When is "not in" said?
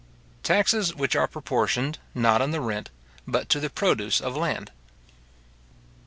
2.15-2.49